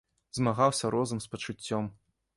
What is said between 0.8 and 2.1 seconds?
розум з пачуццём.